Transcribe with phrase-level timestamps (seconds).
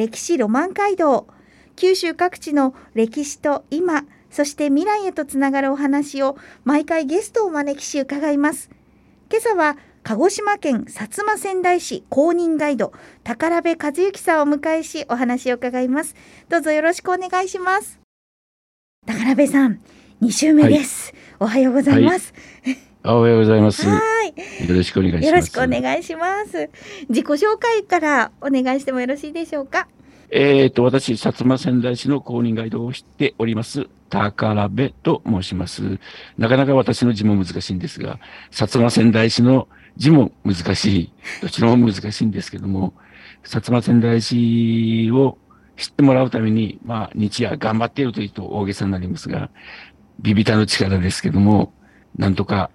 [0.00, 1.26] 歴史ロマン街道。
[1.76, 8.70] 九州各地の歴史と今そして未来へとつながるお話を毎回ゲストをお招きし伺います。
[9.30, 16.14] 今朝は鹿児島県薩摩仙台市公認ガイド宝部和幸さんをお迎えしお話を伺います。
[16.48, 18.00] どうぞよろしくお願いします。
[19.06, 19.82] 宝部さん
[20.22, 22.32] 2週目です、はい、おはようございます、
[22.64, 23.88] はいおはようございます。
[23.88, 24.68] はい。
[24.68, 25.26] よろしくお願いします。
[25.26, 26.68] よろしくお願いします。
[27.08, 29.88] 自己紹介からお願いしてもよろしいでしょうか？
[30.28, 35.98] えっ、と、私、薩摩仙台市の公認ガイドをしております、宝部と申します。
[36.36, 38.18] なかなか私の字も難しいんですが、
[38.50, 41.12] 薩摩仙台市の字も難しい。
[41.40, 42.92] どちらも難しいんですけども、
[43.44, 45.38] 薩摩仙台市を
[45.78, 49.48] 知ってもらうために、まあ、日夜頑張っているというと大げさになりますが、
[50.20, 51.72] ビビタの力ですけども、
[52.18, 52.70] なんとか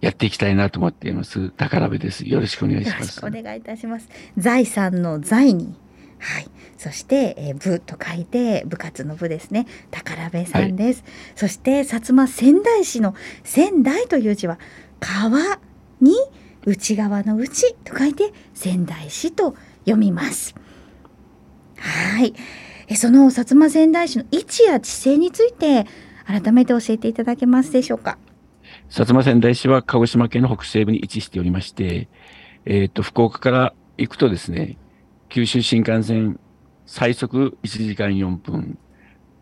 [0.00, 1.50] やっていきたいなと思っています。
[1.50, 2.28] 宝部です。
[2.28, 3.20] よろしくお願いします。
[3.24, 4.08] お願いいたします。
[4.38, 5.74] 財産の財に。
[6.18, 6.50] はい。
[6.78, 9.66] そして、えー、部と書いて部活の部ですね。
[9.90, 11.02] 宝部さんです。
[11.02, 14.58] はい、そして薩摩仙台市の仙台という字は
[15.00, 15.58] 川
[16.00, 16.14] に
[16.64, 20.54] 内側の内と書いて仙台市と読みます。
[21.76, 22.34] はい。
[22.88, 25.86] えその薩摩仙台市の位置や地勢について
[26.26, 28.18] 改めて教えていただけますでしょうか？
[28.90, 32.08] 薩摩仙台市は鹿児島県の北西部に位置しておりまして、
[32.64, 34.78] えっ、ー、と、福岡から行くとですね、
[35.28, 36.40] 九州新幹線
[36.86, 38.76] 最速1時間4分、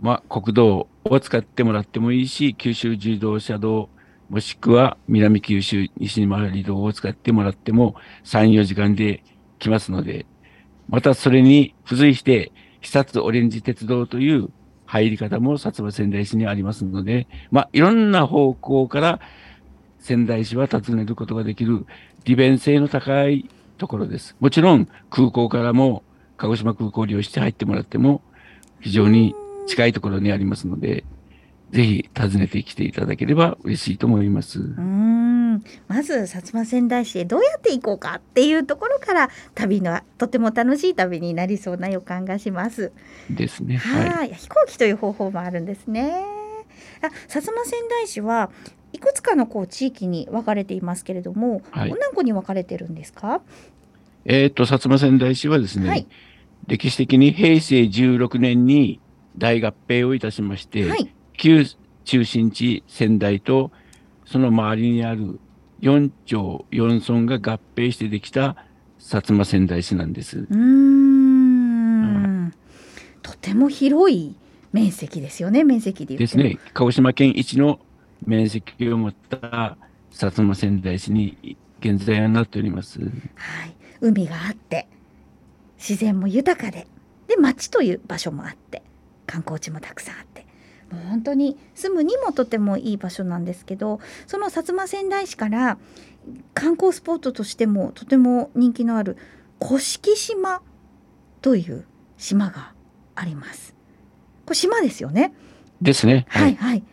[0.00, 3.88] まあ、国道を使ってもらってもいいし、九州自動車道、
[4.28, 7.94] もしくは南九州西に回り道を使ってもらっても
[8.24, 9.24] 3、4時間で
[9.58, 10.26] 来ますので、
[10.90, 14.50] またそれに付随して、久津オレンジ鉄道という
[14.88, 19.20] 入り方も薩摩仙台市にありますので、まあ、いろんな方向から
[20.00, 21.84] 仙台市は訪ねることができる
[22.24, 24.34] 利便性の高いところです。
[24.40, 26.02] もちろん空港からも
[26.38, 28.22] 鹿児島空港を利用して入ってもらっても
[28.80, 29.34] 非常に
[29.66, 31.04] 近いところにありますので、
[31.70, 34.58] ぜひ訪ねてきていただければ嬉しいと思います。
[35.58, 42.92] うんまず薩摩仙台市へどうやって行こうかっていうところから旅のとても楽しい旅になりそうな予感がします。
[43.30, 43.76] ですね。
[43.76, 44.34] はい。
[44.34, 46.24] 飛行機という方法もあるんですね。
[47.02, 48.50] あ薩摩仙台市は
[48.92, 53.42] いくつかのこう地域に分かれていますけれども、はい、何個に分かれてるんですか？
[54.24, 56.06] えっ、と薩摩仙台市はですね、はい、
[56.66, 59.00] 歴史的に平成16年に
[59.36, 61.64] 大合併をいたしまして、はい、旧
[62.04, 63.70] 中心地仙台と
[64.26, 65.40] その周りにある
[65.80, 68.56] 4町4村が合併してできた
[68.98, 70.46] 薩摩仙台市なんです。
[70.50, 72.52] うん、
[73.22, 74.36] とても広い
[74.72, 76.58] 面積ですよね面積でですね。
[76.74, 77.80] 鹿児島県一の
[78.26, 79.76] 面積を持った
[80.10, 83.00] 薩摩仙台市に現在はなっております。
[83.00, 83.10] はい、
[84.00, 84.88] 海があって
[85.78, 86.86] 自然も豊かで
[87.28, 88.82] で町という場所もあって
[89.26, 90.27] 観光地もたくさんあって
[90.90, 95.78] もう本当に住むにもとてもいい場所なんですけどその薩摩川内市から
[96.54, 99.16] 観光スポットとしてもとても人気のある
[99.58, 99.78] 甑
[100.16, 100.62] 島
[101.40, 102.72] という島が
[103.14, 103.74] あります。
[104.44, 105.32] これ島ですよね？
[105.80, 106.26] ですね。
[106.28, 106.84] はい、はい、はい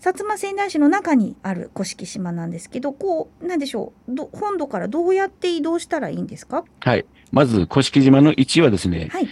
[0.00, 6.64] 薩摩川内市の中にある甑島なんですけど、こうなんでしょう、本土からどうやって移動したらいいんですか？
[6.80, 9.28] はい、まず甑島の位置はですね、はい、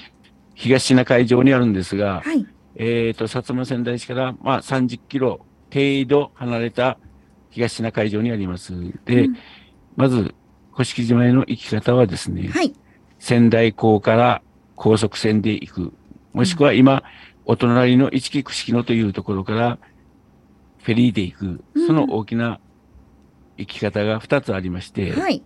[0.54, 2.44] 東シナ海上にあるんですが、はい、
[2.78, 5.40] えっ、ー、と、薩摩仙台市から、まあ、30キロ
[5.72, 6.98] 程度離れた
[7.50, 8.72] 東シナ海上にあります。
[9.06, 9.36] で、うん、
[9.96, 10.34] まず、
[10.72, 12.74] 甑島への行き方はですね、はい、
[13.18, 14.42] 仙台港から
[14.74, 15.92] 高速船で行く。
[16.34, 17.00] もしくは今、うん、
[17.46, 19.78] お隣の市木串野というところから
[20.82, 21.64] フェリーで行く。
[21.86, 22.60] その大きな
[23.56, 25.42] 行き方が2つありまして、はい、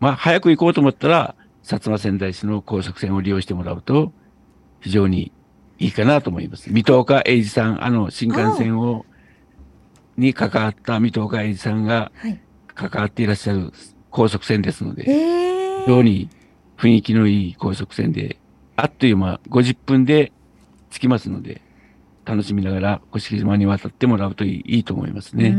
[0.00, 4.12] まあ、早く行こうと思ったら、薩摩仙台市の高速船を利用してもらうと、
[4.80, 5.32] 非常に
[5.78, 6.72] いいかなと思います。
[6.72, 9.04] 水戸岡英二さん、あの新幹線を、
[10.16, 12.10] に関わった水戸岡英二さんが
[12.74, 13.72] 関わっていらっしゃる
[14.10, 15.04] 高速船ですので、
[15.84, 16.30] 非常に
[16.78, 18.38] 雰囲気のいい高速船で、
[18.76, 20.32] あっという間50分で
[20.90, 21.60] 着きますので、
[22.24, 25.54] 楽しみながら甑島に渡ってもらうといいと思いますね。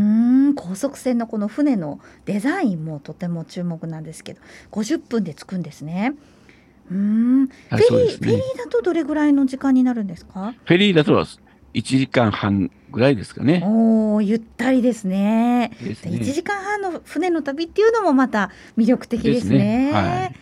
[0.55, 4.41] 高速船のこの船のデザインもとても注目なんですけど
[4.71, 6.13] 50分で着くんですね。
[6.89, 10.53] うん、はい、フェリー、だとどれぐらいの時間になるんですか？
[10.65, 11.27] フェリーだと1
[11.73, 13.61] 時間半ぐらいですかね。
[13.65, 15.71] おお、ゆったりですね。
[15.83, 16.11] ですね。
[16.17, 19.49] 1時間半の船の旅っていうのもまた魅力的ですね。
[19.49, 19.91] すね。
[19.91, 20.35] はい、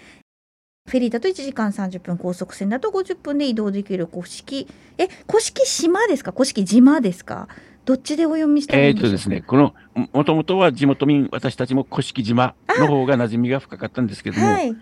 [0.88, 6.32] フェリーだと1時間30分、高速船だと50分で移動できる古式、え、古式島ですか？
[6.32, 7.48] 古式島ですか？
[7.86, 9.76] どっちでお読みしたえー、とですね、この、
[10.12, 14.76] もともとは地元民、私たちも古式島の方が馴染みが深かったんですけども、はい、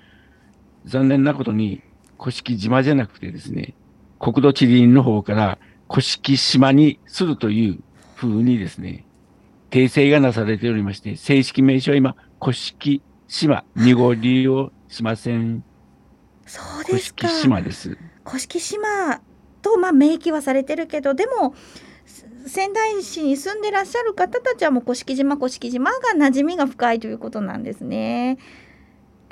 [0.85, 1.81] 残念なことに、
[2.19, 3.73] 古式島じゃなくてですね、
[4.19, 5.57] 国土地理院の方から、
[5.89, 7.79] 古式島にするという
[8.15, 9.05] ふうにですね、
[9.69, 15.63] 訂正がなされておりまして、正式名称は今、古式島、濁りをしません。
[16.45, 17.27] そうですか。
[17.27, 17.97] 古式島です。
[18.25, 19.21] 古式島
[19.61, 21.55] と、まあ、明記はされてるけど、でも、
[22.45, 28.37] 仙台市に住んでらっしゃる方たちはもう古式島古式島が馴染みが深いということなんですね。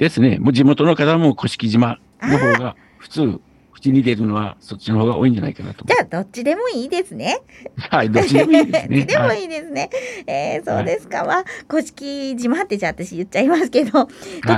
[0.02, 0.40] ですね。
[0.40, 3.40] もう地元の方も古式島の方が普通
[3.72, 5.86] 口に出るのはそっちの方が多いんじゃないかなと。
[5.86, 7.40] じゃあ、どっちでもいいですね。
[7.78, 9.06] はい、どっちでもいいですね。
[9.06, 9.90] でもいいですね。
[9.92, 11.24] はい、えー、そうですか。
[11.24, 14.10] は、古式島ってじゃあ私言っちゃいますけど、と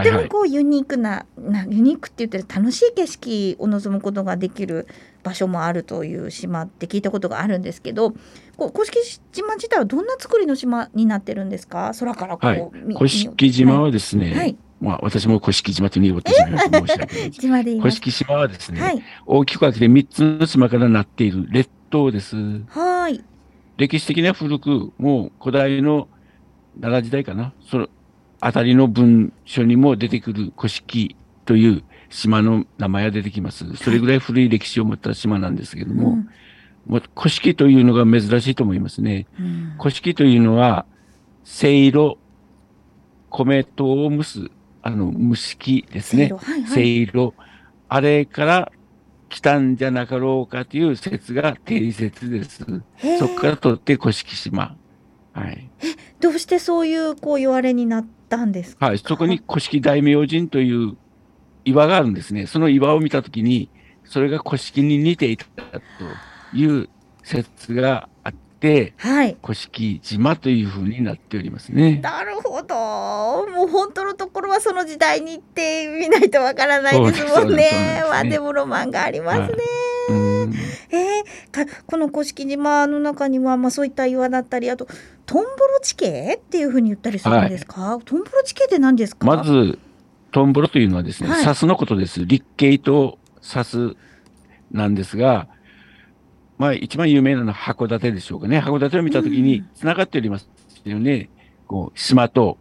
[0.01, 4.87] てもこうユニークな、なユニークって言ったら楽しい景色を望むことができる
[5.23, 8.11] 場所もあるという島って聞いたことがあるんですけど、
[8.55, 8.97] こう古式
[9.33, 11.91] 島自体はどんな作りの島になってるんですか？
[11.99, 22.35] 空からこう、はい、古式島はですね、はいまあ、私も古式島というふうに申し訳ない 島で古式島はですね、はい、大きく分けて3つの島からなっている列島です。
[22.67, 23.23] はい。
[23.77, 26.09] 歴史的には古く、もう古代の
[26.81, 27.89] 奈良時代かな、その
[28.41, 31.15] あたりの文書にも出てくる古式
[31.45, 33.77] という島の名前が出てきます。
[33.77, 36.29] それぐらい古い歴史を持った島なんですけども、うん、
[36.87, 39.27] もう古式というのが珍しいと思いますね。
[39.39, 40.85] うん、古式というのは、
[41.45, 42.17] せいろ、
[43.29, 44.51] 米糖を蒸す
[44.83, 46.31] あの、蒸し器ですね。
[46.67, 47.33] せいろ、
[47.89, 48.71] あれから
[49.29, 52.65] 来たんじゃなかろうかという説が定説です。
[53.17, 54.75] そこから取って古式島。
[55.33, 55.69] はい。
[55.81, 55.85] え、
[56.19, 58.87] どうしてそういうこう言われになったんですか？
[58.87, 60.97] はい、そこに古式大明神という
[61.65, 62.45] 岩があるんですね。
[62.45, 63.69] その岩を見たときに、
[64.03, 66.89] それが古式に似ていたという
[67.23, 68.33] 説があっ、
[68.97, 71.99] はい、古式島というふうになっておりますね。
[72.01, 72.75] なるほど。
[73.51, 77.69] もう本当のところはその時代に行ってみないとわからないですもんね。
[77.97, 79.45] でまあでもロマンがありますね。
[79.47, 79.53] はい
[80.91, 84.85] えー、この古式島の中には、まあ、そういった岩だったりあと
[85.25, 89.25] トンボロ地形っていうふうに言ったりするんですか、はい、トンボロ地形って何ですか？
[89.25, 89.79] まず
[90.31, 93.95] トンボロというのはですね、はい、サスのことです立形とサス
[94.71, 95.47] なんですが
[96.63, 98.57] まあ、一番有名なのは函館でしょうかね。
[98.57, 100.47] 函館を見たときに、繋がっております
[100.85, 101.29] よね。
[101.67, 102.57] こう、島と、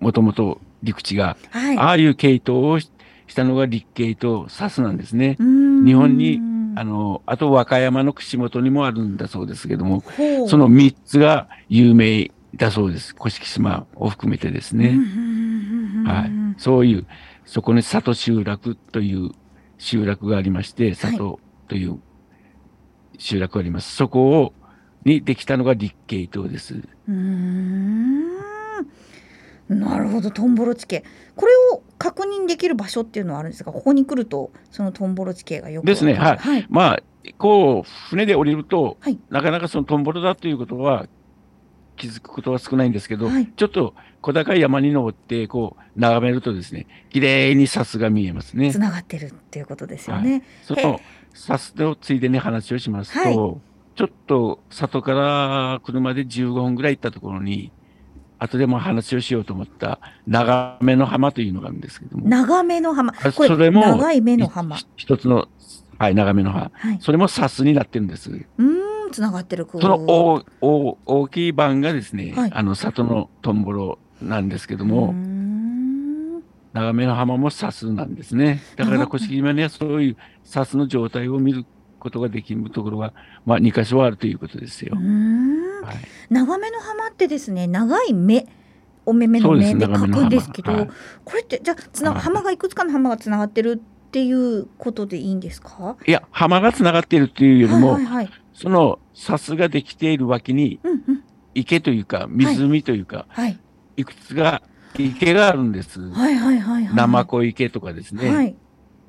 [0.00, 2.90] もともと陸地が、はい、ああいう系統をし
[3.34, 5.36] たのが陸系とサスなんですね。
[5.38, 6.40] 日本に、
[6.76, 10.02] あの、あと和歌山の串本にもあるんだそうですけども、
[10.48, 13.14] その三つが有名だそうです。
[13.14, 14.98] 甑島を含めてですね。
[16.06, 16.30] はい。
[16.56, 17.06] そういう、
[17.44, 19.32] そこに里集落という
[19.76, 21.38] 集落がありまして、里
[21.68, 22.00] という
[23.22, 23.94] 集落があります。
[23.94, 24.52] そこを、
[25.04, 26.82] にできたのが立慶島です。
[27.08, 28.36] うん。
[29.68, 31.04] なるほど、トンボロ地形。
[31.34, 33.72] これを確認できる場所っていうのはあるんですか？
[33.72, 35.86] ここに来ると、そのトンボロ地形がよく。
[35.86, 36.14] ですね。
[36.14, 36.36] はい。
[36.36, 37.02] はい、まあ、
[37.38, 41.06] こう船で降りると、はい、なかなかそのトンボロだということは
[42.02, 48.72] 気づくことは少ないんですけど、はい、ちょっと小高い山に登ってこう眺めるとですね、綺麗にさすが見えますね。
[48.72, 50.42] つながってるっていうことですよね。
[50.64, 51.00] その
[51.32, 53.34] さすとついでに話をしますと、はい、
[53.94, 57.70] ちょっと里から車で15分ぐらい行ったところに、
[58.40, 62.28] 後でも話をしようと思った長めの浜というのがあるんですけども。
[62.28, 63.14] 長めの浜。
[63.14, 64.76] それも長い目の浜。
[64.96, 65.46] 一つの、
[65.98, 66.72] はい、長めの浜。
[66.74, 68.28] はい、それもサスになってるんです。
[68.58, 69.68] うん、つながってる。
[69.70, 75.14] その大大大きい版がですね、はい、あの里のトンボロなんですけども、
[76.72, 78.62] 長めの浜もサスなんですね。
[78.76, 81.64] だから古式島にはそういうサスの状態を見る
[81.98, 83.12] ことができるところが、
[83.46, 84.96] まあ、2箇所あるということですよ。
[84.96, 85.96] はい、
[86.30, 88.46] 長めの浜ってですね長い目
[89.06, 90.88] お目目の目で書くんですけど、はい、
[91.24, 95.96] これってじゃあつな浜がいくつかの浜がつながってるっていうことでいいんですか？
[96.06, 100.80] いや浜がつながっているっていうよりも、はいはいはい、そのサスができている脇に、
[101.54, 103.58] 池というか湖というか、はい、
[103.96, 104.62] いくつが
[104.98, 106.00] 池があるんです。
[106.00, 106.94] はいはいはい、はい。
[106.94, 108.34] ナマコ池とかですね。
[108.34, 108.56] はい。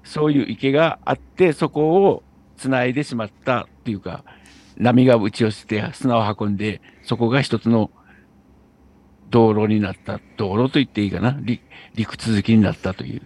[0.03, 2.23] そういう池があって、そこを
[2.57, 4.23] 繋いでしまったっていうか、
[4.77, 7.91] 波が打ち寄せて砂を運んで、そこが一つの
[9.29, 10.19] 道路になった。
[10.38, 11.38] 道路と言っていいかな。
[11.41, 11.62] 陸
[11.95, 13.21] 陸続きになったという。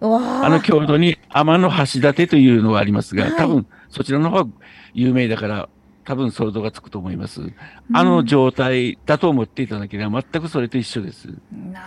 [0.00, 4.50] あの郷土に天の橋立というのがありますが、はい、多分そちらの方が
[4.94, 5.68] 有名だから、
[6.04, 7.52] 多分想像がつくと思います。
[7.92, 11.28] あの状態だと思っていただければ、全くそれと一緒です。
[11.52, 11.80] な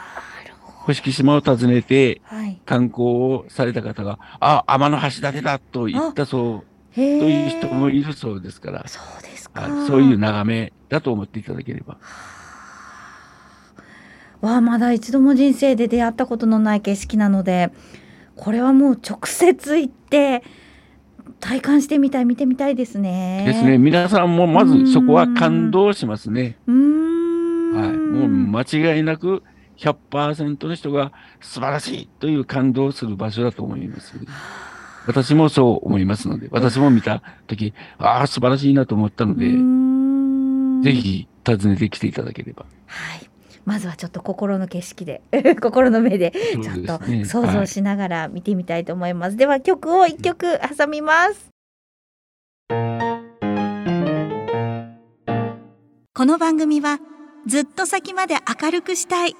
[0.45, 0.93] るほど。
[0.93, 2.21] 甑島を訪ねて、
[2.65, 9.67] 観光をされた方が、あ、天の橋立だと言ったそう、という人もいるそうですから、そうですか。
[9.87, 11.97] そういう眺めだと思っていただければ。
[14.41, 17.71] わあ、まだ一度も人生で出会ったことのない景色なので、
[18.35, 20.43] これはもう直接行って
[21.39, 23.43] 体感してみたい見てみたいですね。
[23.45, 23.77] ですね。
[23.77, 26.57] 皆さんもまずそこは感動しますね。
[26.67, 26.75] はい。
[27.97, 28.61] もう間
[28.95, 29.43] 違いなく
[29.77, 31.11] 100%の人が
[31.41, 34.13] 素晴らしいという感動する場所だと思います。
[35.05, 39.49] 私もそう思いますので、私も見たとき、ああ、素晴らしいなと思ったので、
[40.89, 42.65] ぜひ訪ねてきていただければ。
[42.85, 43.29] はい。
[43.65, 45.21] まずはちょっと心の景色で
[45.61, 49.33] 心の目でちょっと想像しながら見てみたいと思います。
[49.33, 51.49] すねはい、では曲を一曲挟みます。
[56.15, 56.99] この番組は
[57.47, 59.35] ずっと先まで明るくしたい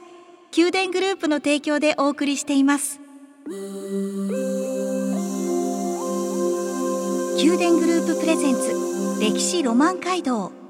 [0.56, 3.00] 宮殿グループの提供でお送りしています。
[7.36, 10.63] 宮殿グループプレゼンツ歴史ロマン街道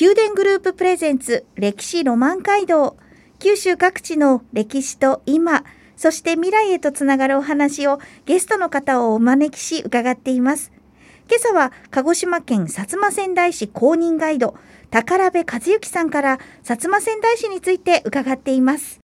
[0.00, 2.96] 宮殿グループプレゼンツ歴史ロマン街道。
[3.38, 5.64] 九州各地の歴史と今
[5.96, 10.72] そして未来へとつながるお話をゲストの方をお招きし伺っています。
[11.28, 14.54] 今朝は鹿児島県薩摩川内市公認ガイド
[14.90, 19.01] 宝部和幸さんから薩摩川内市について伺っています。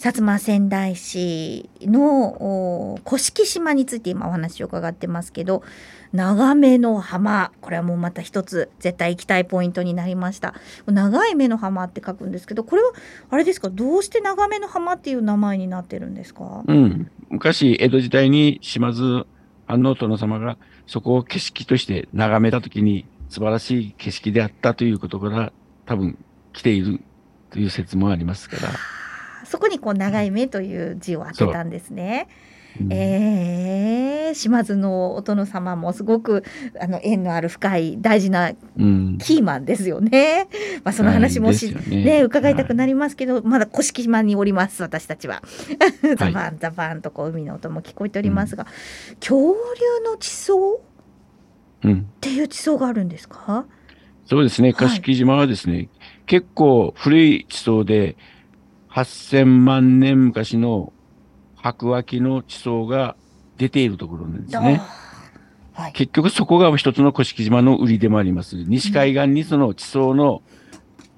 [0.00, 5.62] 薩摩川内市の甑島について今お話を伺ってますけど
[6.14, 10.54] 長めの浜これはもうまた一つ絶対行きたいポイントになりました。
[10.86, 12.92] 長い目の浜って書くんですけどこれは
[13.28, 13.68] あれですか？
[13.68, 19.26] どうして長めの浜っていう名前になってるんですか、うん、昔江戸時代に島津
[19.66, 25.52] 安納殿様がそこを景色として眺めた時に素晴らしい景色であったということから
[25.84, 26.16] 多分
[26.54, 27.02] 来ている
[27.50, 28.72] という説もありますから。
[29.50, 32.28] そこにこう長い目という字を当てたんですね。
[32.80, 36.44] うん、えー、島津のお殿様もすごく
[36.80, 40.46] あの縁のある深い大事なキーマンですよね。
[40.76, 45.42] うん、まあその話もし、ね、ね、伺いたくなりますけど、はい、まだ甑島におります私たちは。
[46.16, 48.68] ザバンザバンとこう海の音も聞こえておりますが、
[49.08, 50.80] うん、恐竜の地層、
[51.82, 53.66] うん、っていう地層があるんですか？
[54.26, 54.72] そうですね。
[54.72, 55.88] 甑島はですね、はい、
[56.26, 58.16] 結構古い地層で
[58.90, 60.92] 8000万年昔の
[61.56, 63.16] 白亜紀の地層が
[63.56, 64.80] 出ているところなんですね。
[65.72, 68.56] はい、結局そこが一つの甑島の売りでもあります。
[68.56, 70.42] 西海岸にその地層の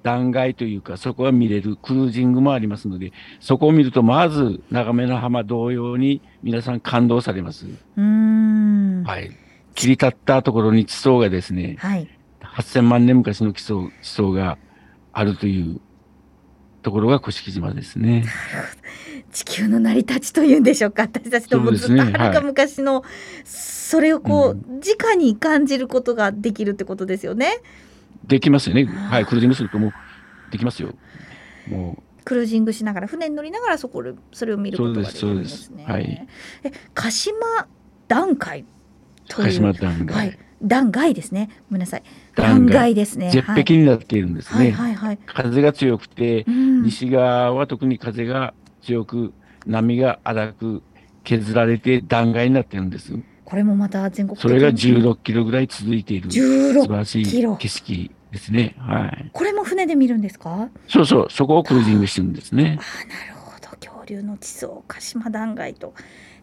[0.03, 7.65] 断崖というか、そこが見れるクルージングもありますので、そこを見ると、まず長めの浜同様に皆さん感動されます。
[7.95, 9.31] はい。
[9.75, 12.07] 切り立ったところに地層がですね、はい、
[12.41, 14.57] 8000万年昔の地層地層が
[15.13, 15.81] あるという
[16.83, 18.25] ところが甑島ですね。
[19.31, 23.03] 地球の成り立ちというんでしょうか私たちともずっとはるか昔の
[23.43, 27.61] それをこう、うん、直に感じることができるってことですよね。
[28.25, 28.85] できますよね。
[28.85, 29.93] はい、クルージングするともう
[30.51, 30.93] できますよ。
[31.67, 35.85] もうクルージングしながら船に乗りながらそこそれを見ることができるんですね。
[35.87, 36.27] はい。
[36.63, 37.67] え鹿島
[38.07, 38.65] 段階
[39.27, 40.15] という鹿島段階。
[40.15, 41.49] はい断崖ですね。
[41.69, 42.03] ごめんなさい。
[42.35, 43.29] 断崖ですね。
[43.31, 44.57] 絶壁になっているんですね。
[44.57, 49.33] はいはいはい、風が強くて、うん、西側は特に風が強く、
[49.65, 50.81] 波が荒く
[51.23, 53.13] 削られて断崖になってるんです。
[53.45, 58.75] これもまた全国それが16キロぐらい続いている素晴らしい景色ですね。
[58.79, 59.29] はい。
[59.31, 60.69] これも船で見るんですか？
[60.87, 62.79] そうそう、そこをクルージングしてるんですね。
[62.79, 63.77] あなるほど。
[63.77, 65.93] 恐竜の地層、鹿島断崖と。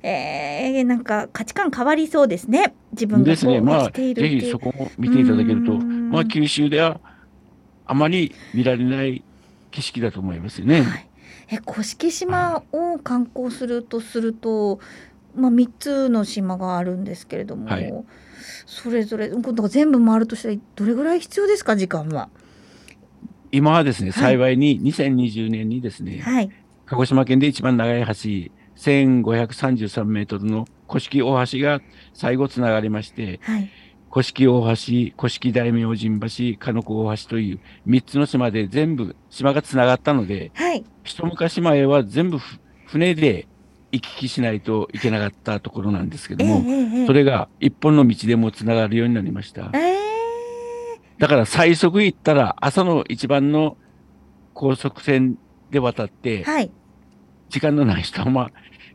[0.02, 2.74] えー、なんか価値観変わりそうですね。
[2.92, 3.60] 自分がですね。
[3.60, 7.00] まあ、ぜひそこも見ていただけると、まあ、九州では
[7.86, 9.22] あまり見られない
[9.70, 10.82] 景色だと思いますよね。
[10.82, 11.08] はい、
[11.50, 14.80] え、甑島を観光するとすると、
[15.36, 17.92] まあ、3つの島があるんですけれども、はい、
[18.66, 19.30] それぞれ
[19.68, 22.28] 全部回るとしたらどれぐらい必要ですか時間は？
[23.52, 26.50] 今はですね、幸いに2020年にですね、はい、
[26.86, 31.80] 鹿児島県で一番長い橋1533メートルの古式大橋が
[32.14, 33.70] 最後つながりまして、はい、
[34.10, 36.18] 古式大橋、古式大明神
[36.54, 42.38] 橋、鹿野子大橋という3つの島で全部島がつながったので、はい、一昔前は全部
[42.86, 43.46] 船で
[43.92, 49.70] 行き来しないといけなかったところなんですけども、えーえー、それが一本の道でもつながるようになりました。
[49.74, 53.76] えー、だから最速行ったら朝の一番の
[54.54, 55.36] 高速船
[55.70, 56.70] で渡って、はい、
[57.50, 58.50] 時間のない人は、まあ、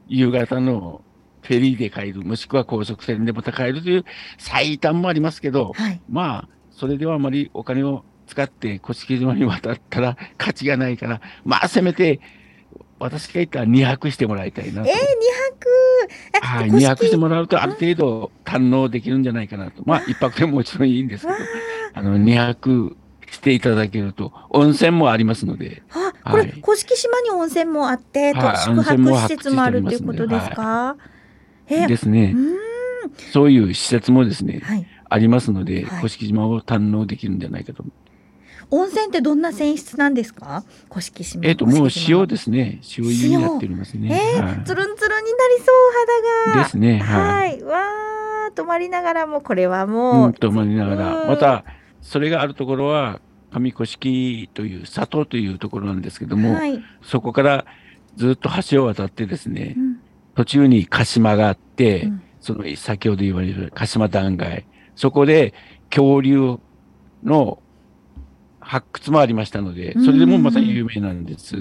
[0.07, 1.01] 夕方の
[1.41, 4.05] フェリーで帰る、もしくは高速船でまた帰るという
[4.37, 12.19] 最短もありますけど、はい、まあ、それではあまりお金を使って甑島に渡ったら価値がないから、まあ、せめて、
[12.97, 14.89] 私が言ったら2泊してもらいたいなと。
[14.89, 14.99] えー、2
[16.39, 16.45] 泊？
[16.45, 19.83] はい、2泊してもらうとある程度堪能できるんじゃないかなと。
[19.85, 21.37] まあ、 1泊でももちろんいいんですけど、
[21.93, 22.97] あの、2泊
[23.29, 25.83] していただけると、温泉もありますので。
[25.91, 30.97] あ、これ、甑島に温泉もあって、はい、宿泊施設もあるということですか、
[31.67, 32.35] えですね。
[33.31, 37.83] そういう施設もですね、はい、ありますので、甑島を堪能できるんじゃないかと。
[38.71, 40.63] 温泉ってどんな泉質なんですか？
[40.89, 42.79] 甑島えっ、ともう塩ですね。
[42.97, 44.33] 塩湯になっておりますね。
[44.35, 45.75] えー、はい、つるんつるんになりそう
[46.47, 46.63] 肌が。
[46.63, 47.77] ですねはい、わ
[48.47, 51.25] あ泊まりながらもこれはもう、うん、泊まりながら。
[51.27, 51.63] また
[52.01, 53.19] それがあるところは
[53.59, 57.65] 上甑という里というところなんですけども、はい、そこから
[58.15, 59.99] ずっと橋を渡ってですね、うん、
[60.35, 65.53] 途中に鹿島があって、うん、その先ほど言われる鹿島断崖、そこで
[65.89, 66.59] 恐竜
[67.23, 67.59] の
[68.59, 71.55] 発掘もありましたので、それでもまた有名なんです。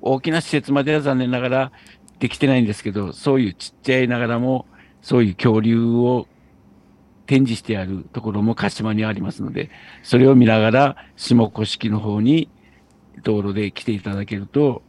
[0.00, 1.72] 大きな施設までは残念ながら
[2.18, 4.66] できてないんですけど、そういうちっちゃいながらも、
[5.02, 6.26] そういう恐竜を
[7.28, 9.70] 展示してあるところも鹿島にありますので、
[10.02, 12.48] それを見ながら下甑の方に
[13.22, 14.82] 道路で来ていただけると、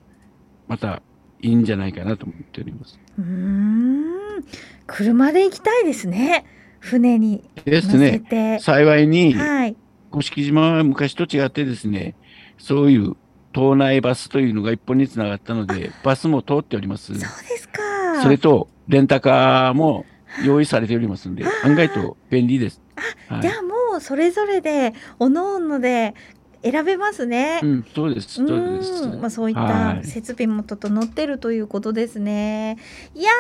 [0.70, 1.02] また
[1.42, 2.98] いいんじゃないかなと思っております。
[3.20, 4.44] うん
[4.88, 6.46] 車で行きたいですね。
[6.80, 8.58] 船にですね。
[8.62, 9.76] 幸いに、はい、
[10.10, 12.16] 甑島は昔と違ってですね、
[12.58, 13.18] そういう
[13.52, 17.08] 島内バスというのが一本につながったので、バスも通っております。
[17.08, 17.82] そうですか。
[18.24, 20.06] それと、レンタカーも
[20.46, 22.82] 用意されておりますので、 案外と便利です。
[23.30, 26.14] あ、じゃあもうそれぞれで、おのおので
[26.62, 27.60] 選べますね。
[27.64, 28.36] うん、そうです。
[28.36, 29.08] そうです。
[29.08, 32.78] まあ、そういった設備も整ってるということですね。
[33.16, 33.32] いや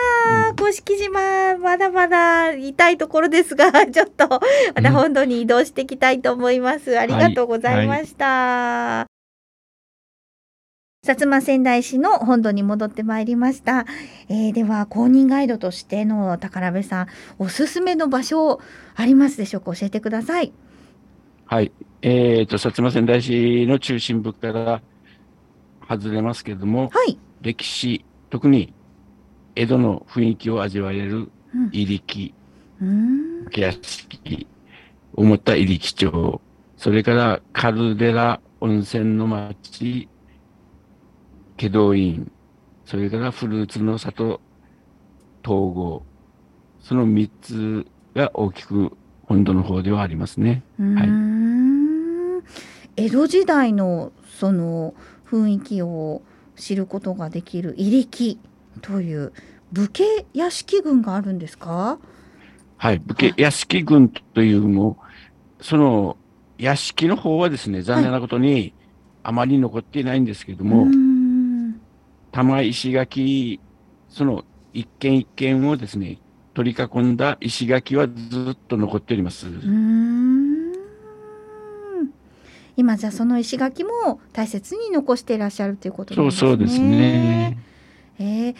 [0.51, 4.27] ー、甑、島、まだまだ痛いところですが、 ちょっと、
[4.75, 6.97] また本土に移動していきたいと思います。
[6.97, 8.25] ありがとうございました。
[8.25, 9.18] はいはい
[11.01, 13.85] 薩摩仙台市の本土に戻ってまいりました。
[14.27, 17.07] えー、では公認ガイドとしての宝部さん、
[17.37, 18.59] おすすめの場所
[18.95, 19.73] ありますでしょうか？
[19.75, 20.51] 教えてください。
[21.45, 21.71] はい。
[22.01, 24.81] えっ、ー、と、薩摩仙台市の中心部から
[25.87, 28.73] 外れますけれども、はい、歴史、特に
[29.55, 31.31] 江戸の雰囲気を味わえる
[31.71, 32.33] 入力、
[32.81, 34.47] うん、屋敷、
[35.13, 36.41] 思った入力町、
[36.75, 40.09] それからカルデラ温泉の町、
[41.59, 42.31] 祁答院、
[42.85, 44.39] それからフルーツの里
[45.45, 46.03] 統合、
[46.79, 50.63] その3つが大きく本土の方ではありますね。
[50.79, 52.41] は
[52.95, 54.93] い、江戸時代のその
[55.29, 56.21] 雰囲気を
[56.55, 58.39] 知ることができる入力
[58.81, 59.33] という
[59.73, 61.99] 武家屋敷群があるんですか？
[62.77, 64.97] はい、武家屋敷群というも、
[65.59, 66.15] その
[66.57, 68.73] 屋敷の方はですね、残念なことに
[69.23, 70.95] あまり残っていないんですけども、はい、
[72.31, 73.59] 玉石垣、
[74.07, 76.19] その一軒一軒をですね、
[76.53, 79.47] 取り囲んだ石垣はずっと残っております。
[82.77, 86.39] 今じゃその石垣も大切に残していらっしゃるということなんですね。
[86.39, 87.57] そうそうですね。
[88.19, 88.55] えー、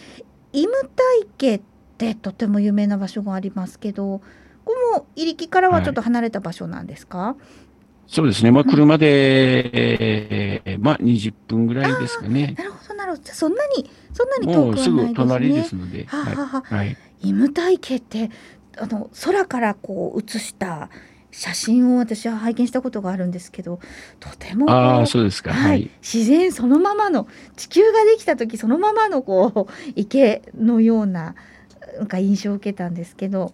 [0.52, 1.60] イムタイ家っ
[1.96, 7.18] てとても有名な場所がありますけど、ここも入木からはちょっと離れた場所なんですか？
[7.18, 7.69] はい
[8.10, 8.50] そうですね。
[8.50, 12.56] まあ、車で、うん、えー、まあ、20分ぐらいですかね。
[12.58, 13.32] なるほど、なるほど。
[13.32, 15.02] そんなに、そんなに遠くはないですね。
[15.02, 16.04] すぐ隣ですので。
[16.06, 16.96] ははははい。
[17.22, 18.30] イムタイ家って、
[18.78, 20.90] あの、空からこう写した
[21.30, 23.78] 写真を私は拝見したことがあるんですけど、
[24.18, 24.68] とても。
[24.68, 25.52] ああ、そうですか。
[25.52, 25.88] はい。
[26.02, 31.36] 自然そのままの、地球ができた時そのままのこう、池のような、
[31.96, 33.52] なんか印象を受けたんですけど、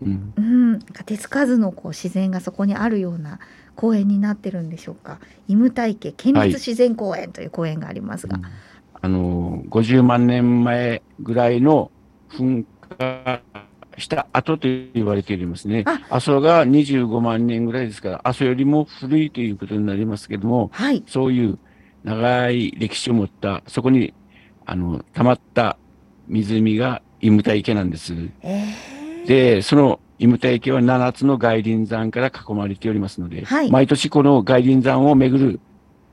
[0.00, 3.38] うん、うん、手つかずのこう自然がそこにあるような
[3.76, 5.18] 公園になってるんでしょうか。
[5.48, 8.50] イムタイ家県立自然公園という公園がありますが、はいうん、
[9.02, 11.90] あの50万年前ぐらいの
[12.30, 12.64] 噴
[12.98, 13.40] 火
[13.98, 15.84] した後と言われていますね。
[16.10, 21.58] 阿蘇が25万年ぐらいですから、阿蘇よりも古いということになりますけども、はい、そういう
[22.04, 24.14] 長い歴史を持った、そこに
[24.64, 25.76] あの溜まった
[26.28, 28.14] 湖がイムタイ池なんです。
[28.42, 35.60] えー、で、そのイムタ池は7つの外輪山から囲まれておりますので、はい、毎年この外輪山を巡る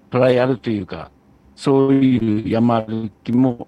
[0.10, 1.12] トライアルというか、
[1.56, 3.67] そういう山歩きも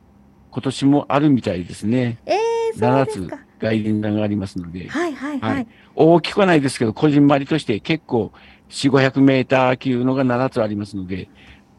[0.52, 2.20] 今年もあるみたいですね。
[2.26, 3.28] えー、7つ
[3.60, 8.32] 外輪山がありますので、はいはいはい、はい、大きくはないですけど、こじんまりとして結構
[8.70, 11.30] 4、500メーター級のが7つありますので、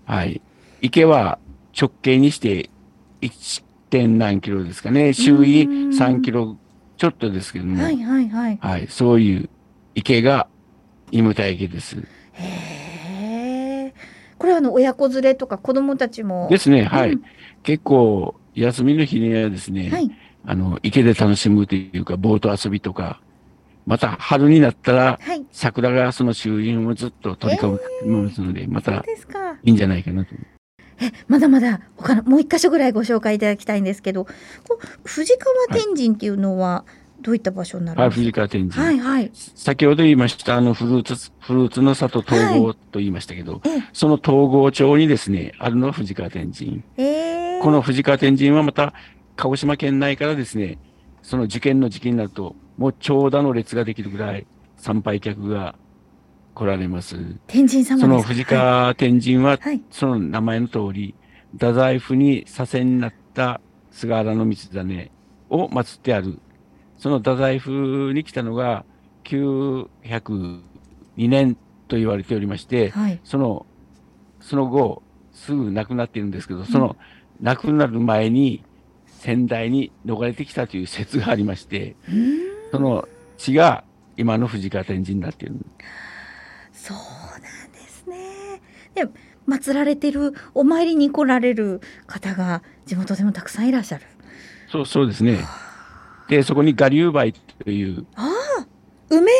[0.04, 0.40] はい。
[0.80, 1.38] 池は
[1.78, 2.70] 直径にして
[3.22, 3.64] 1.
[3.92, 5.12] 点何キロですかね。
[5.12, 6.56] 周囲3キロ
[7.02, 7.82] ちょっとですけども。
[7.82, 8.58] はいはいはい。
[8.62, 8.86] はい。
[8.86, 9.50] そういう
[9.96, 10.46] 池が、
[11.10, 11.96] イムタ池です。
[12.34, 13.94] へえ。
[14.38, 16.46] これはあの、親子連れとか子供たちも。
[16.48, 17.14] ですね、はい。
[17.14, 17.22] うん、
[17.64, 20.12] 結構、休みの日にはですね、はい、
[20.46, 23.20] あの、池で楽しむというか、ボート遊びとか、
[23.84, 29.04] また春になったら、はい、桜がその周辺をずっと取り込みますので、えー、また
[29.64, 30.36] いいんじゃないかなと。
[31.02, 34.26] えまだまだ他のもう一箇所ぐらいご紹介いただきたいんですけど
[35.04, 36.84] 藤川天神っていうのは
[37.20, 43.62] どういった場所になるんですか、はい、藤川天神、はいはい、先ほど言いましたあのフルーツフルーツの里統合と言いましたけど、はい、
[43.92, 48.92] その統合町にですねあるのは藤川天神、えー、この藤川天神はまた
[49.36, 50.78] 鹿児島県内からですね
[51.22, 55.76] その受験の時期になるともう長蛇の列ができるぐらい参拝客が
[56.54, 57.16] 来られます。
[57.46, 61.14] 天神様その藤川天神は、はい、その名前の通り、
[61.52, 63.60] 太宰府に左遷になった
[63.90, 65.10] 菅原道真
[65.50, 66.38] を祀ってある。
[66.98, 68.84] その太宰府に来たのが
[69.24, 69.88] 902
[71.16, 71.56] 年
[71.88, 73.66] と言われておりまして、はい、その、
[74.40, 76.96] その後、すぐ亡くなっているんですけど、その
[77.40, 78.62] 亡くなる前に
[79.06, 81.96] 仙台に逃れてきたという説がありまして、
[82.70, 83.84] その地が
[84.16, 85.56] 今の藤川天神になっている。
[86.82, 88.60] そうなんですね。
[88.94, 89.06] で
[89.48, 94.04] 祀られてるお参りに来られる方が地元でもたくさんいらっしゃる。
[94.68, 95.38] そうそうですね。
[96.28, 98.66] でそこに我流梅というああ
[99.10, 99.30] 梅？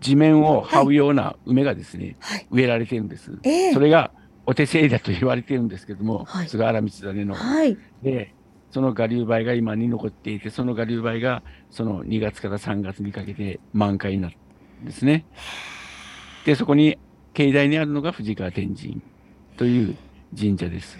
[0.00, 3.30] 地面を這うような梅がですね、はい、植えられてるんです。
[3.42, 4.10] えー、それが
[4.46, 7.34] お手製だと言われてるんですけども、はい、菅原道真の。
[7.34, 8.32] はい、で
[8.70, 14.36] その我流梅が今に残っていてその我流梅がその2月から3月にかけて満開になる
[14.82, 15.26] んですね。
[16.46, 16.96] で、そこに
[17.34, 19.02] 境内にあるのが藤川天神
[19.56, 19.96] という
[20.38, 20.96] 神社です。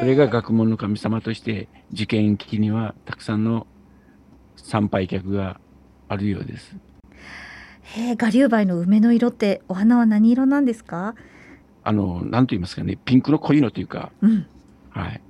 [0.00, 3.68] それが学問の神様として受験期にはたくさんの
[4.56, 5.60] 参拝客が
[6.08, 6.76] あるようです。
[7.82, 11.14] へえ、我流梅の梅の色ってお花は何色なんですか？
[11.84, 14.46] あの何と言いますかね、ピンクの濃いのというか、うん、
[14.90, 15.20] はい、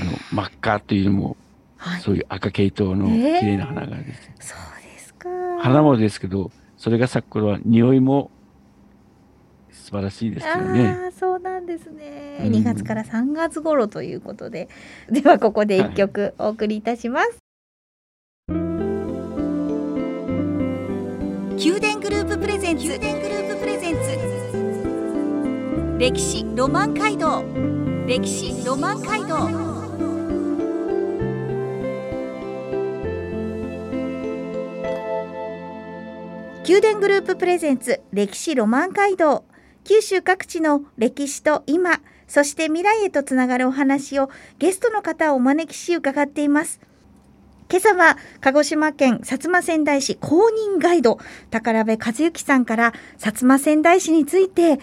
[0.00, 1.36] あの真っ赤というよりも、
[1.76, 5.28] はい、そういう赤系統の綺麗な花がです、そうですか。
[5.60, 8.30] 花もですけど、それが咲く頃は匂いも
[9.88, 10.98] 素晴らしいですよね。
[11.08, 12.40] あそうなんですね。
[12.42, 14.68] 2月から3月頃ということで、
[15.08, 17.38] ではここで一曲お送りいたします。
[18.48, 18.58] はい、
[21.64, 22.84] 宮殿グループプレゼンツ。
[22.84, 24.00] 宮殿グループプレゼンツ。
[25.98, 27.42] 歴史ロマン街道。
[28.06, 29.48] 歴史ロマン街道。
[36.68, 39.46] 宮殿グループプレゼンツ歴史ロマン街道
[39.88, 46.78] 九州各地の歴史と今そして未来へとつながるお話をゲストの方をお招きし伺っています。
[47.70, 51.18] 今朝は鹿児島県薩摩川内市公認ガイド
[51.50, 54.78] 宝部和幸さんから薩摩川内市について、えー、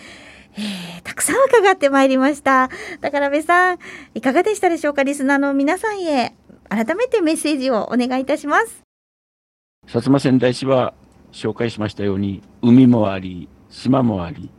[1.03, 2.71] たくさん伺ってまいりました。
[2.99, 3.79] 宝部さん
[4.15, 5.03] いかがでしたでしょうか？
[5.03, 6.35] リスナーの皆さんへ
[6.67, 8.81] 改めてメッセージをお願いいたします。
[9.85, 10.95] 薩摩川内市は
[11.31, 14.49] 紹介しましたように海もあり島もあり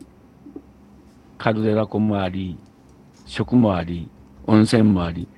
[1.38, 2.58] カルデラ湖もあり、
[3.26, 4.08] 食もあり、
[4.46, 5.28] 温泉もあり、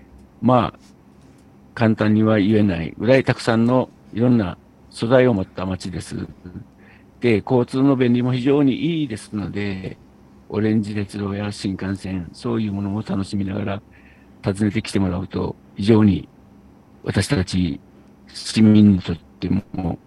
[0.41, 0.79] まあ、
[1.75, 4.59] 簡単には言えないぐらいたくさんのいろんな
[4.91, 6.27] 素材を持った町です。
[7.21, 9.97] で、交通の便利も非常にいいですので、
[10.49, 13.83] オレンジ鉄道や新幹線、そういうものも楽しみながら
[14.45, 16.29] 訪ねてきてもらうと、非常に
[17.05, 17.81] 私たち
[18.29, 19.99] 市民にとっても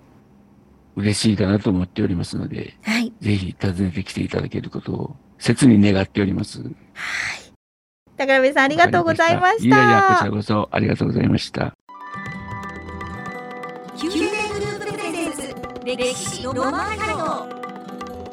[0.96, 6.62] 嬉しいかなと思っておりますので、はい、ぜひ訪ねてきていただけることを切に願っております。
[6.62, 6.72] はい。
[8.18, 9.66] 宝部さんありがとうございました。
[9.66, 11.76] いやいや、こちらこそありがとうございました。
[15.84, 17.50] 歴史ロマンカ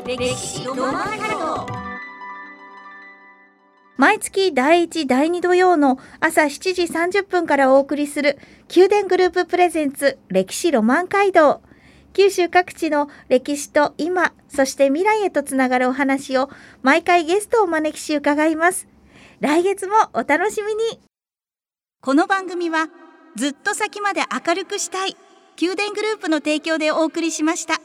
[0.07, 1.35] ル歴史ロマンカル
[3.97, 8.39] 毎月第1、第2土曜の朝7時30分からお送りする
[8.75, 11.63] 宮殿グループプレゼンツ歴史ロマン街道。
[12.13, 16.51] 九州各地の歴史と今、そして未来へとつながるお話を
[16.83, 18.89] 毎回ゲストをお招きし伺います。
[19.41, 21.01] 来月もお楽しみに。
[22.01, 22.89] この番組は
[23.37, 25.17] ずっと先まで明るくしたい
[25.61, 27.81] 宮殿グループの提供でお送りしました。